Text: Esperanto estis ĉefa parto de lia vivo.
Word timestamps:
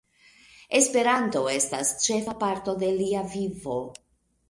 Esperanto 0.79 1.45
estis 1.57 1.93
ĉefa 2.07 2.37
parto 2.43 2.77
de 2.87 2.93
lia 2.99 3.25
vivo. 3.39 3.81